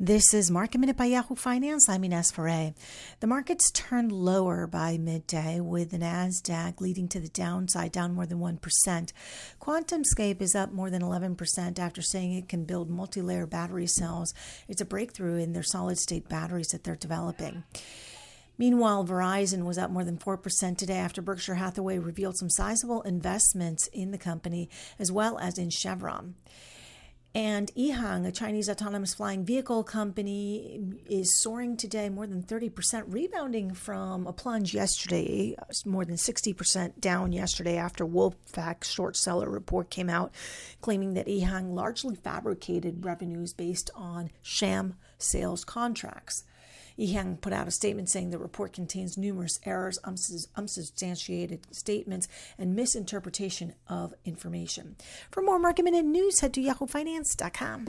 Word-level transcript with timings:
This 0.00 0.32
is 0.32 0.48
Market 0.48 0.78
Minute 0.78 0.96
by 0.96 1.06
Yahoo 1.06 1.34
Finance. 1.34 1.88
I'm 1.88 2.04
Ines 2.04 2.30
Ferre. 2.30 2.72
The 3.18 3.26
markets 3.26 3.68
turned 3.72 4.12
lower 4.12 4.68
by 4.68 4.96
midday 4.96 5.58
with 5.58 5.90
the 5.90 5.98
Nasdaq 5.98 6.80
leading 6.80 7.08
to 7.08 7.18
the 7.18 7.28
downside, 7.28 7.90
down 7.90 8.14
more 8.14 8.24
than 8.24 8.38
1%. 8.38 9.12
QuantumScape 9.60 10.40
is 10.40 10.54
up 10.54 10.70
more 10.70 10.88
than 10.88 11.02
11% 11.02 11.80
after 11.80 12.00
saying 12.00 12.32
it 12.32 12.48
can 12.48 12.64
build 12.64 12.88
multi-layer 12.88 13.44
battery 13.44 13.88
cells. 13.88 14.32
It's 14.68 14.80
a 14.80 14.84
breakthrough 14.84 15.38
in 15.38 15.52
their 15.52 15.64
solid-state 15.64 16.28
batteries 16.28 16.68
that 16.68 16.84
they're 16.84 16.94
developing. 16.94 17.64
Meanwhile, 18.56 19.04
Verizon 19.04 19.64
was 19.64 19.78
up 19.78 19.90
more 19.90 20.04
than 20.04 20.16
4% 20.16 20.78
today 20.78 20.98
after 20.98 21.20
Berkshire 21.20 21.56
Hathaway 21.56 21.98
revealed 21.98 22.36
some 22.36 22.50
sizable 22.50 23.02
investments 23.02 23.88
in 23.88 24.12
the 24.12 24.18
company 24.18 24.70
as 25.00 25.10
well 25.10 25.40
as 25.40 25.58
in 25.58 25.70
Chevron. 25.70 26.36
And 27.38 27.72
EHang, 27.76 28.26
a 28.26 28.32
Chinese 28.32 28.68
autonomous 28.68 29.14
flying 29.14 29.44
vehicle 29.44 29.84
company, 29.84 30.80
is 31.08 31.40
soaring 31.40 31.76
today 31.76 32.08
more 32.08 32.26
than 32.26 32.42
30%, 32.42 33.04
rebounding 33.06 33.74
from 33.74 34.26
a 34.26 34.32
plunge 34.32 34.74
yesterday, 34.74 35.54
more 35.86 36.04
than 36.04 36.16
60% 36.16 37.00
down 37.00 37.30
yesterday 37.30 37.76
after 37.76 38.04
Wolfpack 38.04 38.82
short 38.82 39.16
seller 39.16 39.48
report 39.48 39.88
came 39.88 40.10
out, 40.10 40.34
claiming 40.80 41.14
that 41.14 41.28
EHang 41.28 41.74
largely 41.74 42.16
fabricated 42.16 43.04
revenues 43.04 43.52
based 43.52 43.88
on 43.94 44.30
sham 44.42 44.96
sales 45.18 45.64
contracts. 45.64 46.42
EHang 46.98 47.40
put 47.40 47.52
out 47.52 47.68
a 47.68 47.70
statement 47.70 48.08
saying 48.08 48.30
the 48.30 48.38
report 48.38 48.72
contains 48.72 49.16
numerous 49.16 49.60
errors, 49.64 49.98
unsubstantiated 50.04 51.66
statements, 51.70 52.28
and 52.58 52.74
misinterpretation 52.74 53.74
of 53.88 54.14
information. 54.24 54.96
For 55.30 55.42
more 55.42 55.58
market 55.58 55.84
minute 55.84 56.04
news, 56.04 56.40
head 56.40 56.54
to 56.54 56.60
yahoofinance.com. 56.60 57.88